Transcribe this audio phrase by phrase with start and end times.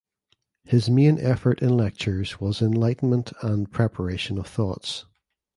[0.63, 5.05] His main effort in lectures was enlightenment and preparation of thoughts.